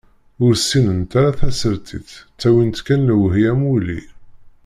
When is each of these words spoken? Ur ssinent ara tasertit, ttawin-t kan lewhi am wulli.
Ur 0.45 0.53
ssinent 0.59 1.11
ara 1.19 1.37
tasertit, 1.39 2.11
ttawin-t 2.31 2.79
kan 2.85 3.01
lewhi 3.07 3.43
am 3.51 3.61
wulli. 3.67 4.01